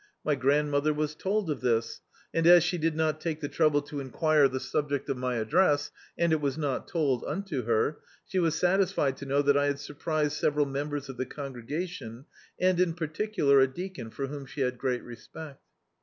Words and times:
My 0.23 0.33
grandmother 0.33 0.95
was 0.95 1.13
told 1.13 1.51
of 1.51 1.61
this, 1.61 2.01
and 2.33 2.47
as 2.47 2.63
she 2.63 2.79
did 2.79 2.95
not 2.95 3.21
take 3.21 3.39
the 3.39 3.47
trouble 3.47 3.83
to 3.83 3.99
enquire 3.99 4.47
the 4.47 4.59
subject 4.59 5.07
of 5.09 5.17
my 5.17 5.37
ad 5.37 5.49
dress, 5.49 5.91
and 6.17 6.33
it 6.33 6.41
was 6.41 6.57
not 6.57 6.87
told 6.87 7.23
unto 7.23 7.65
her, 7.65 7.99
she 8.25 8.39
was 8.39 8.55
satisfied 8.57 9.15
to 9.17 9.27
know 9.27 9.43
I 9.55 9.65
had 9.67 9.77
surprised 9.79 10.33
several 10.33 10.65
members 10.65 11.07
of 11.07 11.17
the 11.17 11.27
con 11.27 11.53
gregation 11.53 12.25
and 12.59 12.79
in 12.79 12.95
particular 12.95 13.59
a 13.59 13.67
deacon, 13.67 14.09
for 14.09 14.25
whom 14.25 14.47
she 14.47 14.61
had 14.61 14.79
great 14.79 15.03
respect. 15.03 15.61